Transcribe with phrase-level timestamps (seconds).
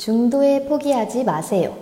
[0.00, 1.76] 중도에 포기하지 마세요.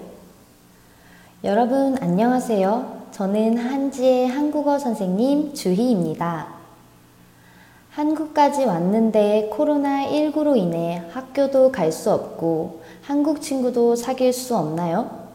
[1.44, 3.10] 여러분 안녕하세요.
[3.12, 6.48] 저는 한지의 한국어 선생님 주희입니다.
[7.92, 15.28] 한국까지 왔는데 코로나19로 인해 학교도 갈 수 없고 한국 친구도 사귈 수 없나요?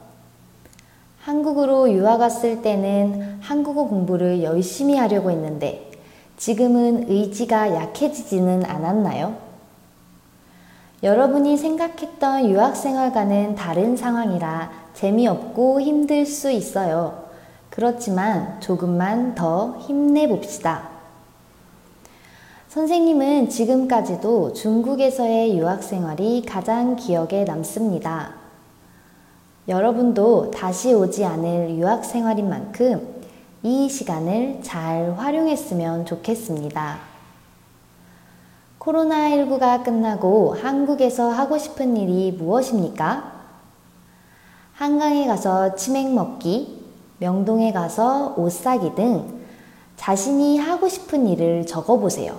[1.22, 5.90] 한국으로 유학 왔을 때는 한국어 공부를 열심히 하려고 했는데
[6.36, 9.53] 지금은 의지가 약해지지는 않았나요?
[11.04, 17.26] 여러분이 생각했던 유학 생활과는 다른 상황이라 재미없고 힘들 수 있어요.
[17.70, 20.88] 그렇지만 조금만 더 힘내봅시다.
[22.70, 28.36] 선생님은 지금까지도 중국에서의 유학 생활이 가장 기억에 남습니다.
[29.68, 33.06] 여러분도 다시 오지 않을 유학 생활인 만큼
[33.62, 37.13] 이 시간을 잘 활용했으면 좋겠습니다.
[38.84, 43.32] 코로나19가 끝나고 한국에서 하고 싶은 일이 무엇입니까?
[44.74, 46.84] 한강에 가서 치맥 먹기,
[47.20, 49.42] 명동에 가서 옷 사기 등
[49.96, 52.36] 자신이 하고 싶은 일을 적어 보세요.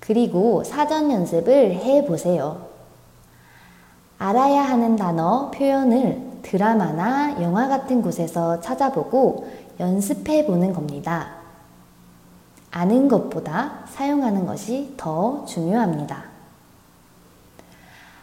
[0.00, 2.66] 그리고 사전 연습을 해 보세요.
[4.18, 9.46] 알아야 하는 단어, 표현을 드라마나 영화 같은 곳에서 찾아보고
[9.78, 11.37] 연습해 보는 겁니다.
[12.70, 16.24] 아는 것보다 사용하는 것이 더 중요합니다.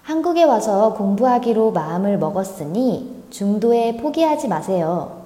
[0.03, 5.25] 한국에 와서 공부하기로 마음을 먹었으니 중도에 포기하지 마세요.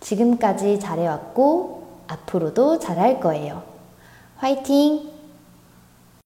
[0.00, 3.62] 지금까지 잘해왔고 앞으로도 잘할 거예요.
[4.36, 5.11] 화이팅!